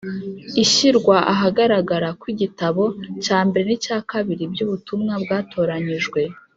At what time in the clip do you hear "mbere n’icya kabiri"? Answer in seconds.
3.47-4.43